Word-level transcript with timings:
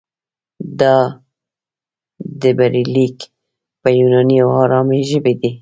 دا 0.79 0.95
ډبرلیک 2.41 3.17
په 3.81 3.89
یوناني 3.99 4.37
او 4.43 4.49
ارامي 4.63 5.01
ژبه 5.09 5.31
دی 5.39 5.49